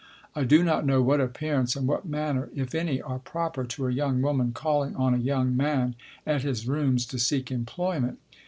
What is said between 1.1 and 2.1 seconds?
appearance and what